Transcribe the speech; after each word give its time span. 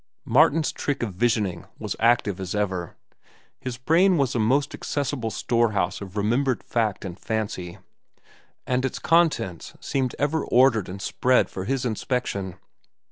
Martin's 0.25 0.71
trick 0.71 1.03
of 1.03 1.13
visioning 1.13 1.67
was 1.77 1.95
active 1.99 2.39
as 2.39 2.55
ever. 2.55 2.95
His 3.59 3.77
brain 3.77 4.17
was 4.17 4.33
a 4.33 4.39
most 4.39 4.73
accessible 4.73 5.29
storehouse 5.29 6.01
of 6.01 6.17
remembered 6.17 6.63
fact 6.63 7.05
and 7.05 7.19
fancy, 7.19 7.77
and 8.65 8.83
its 8.83 8.97
contents 8.97 9.75
seemed 9.79 10.15
ever 10.17 10.43
ordered 10.43 10.89
and 10.89 10.99
spread 11.03 11.51
for 11.51 11.65
his 11.65 11.85
inspection. 11.85 12.55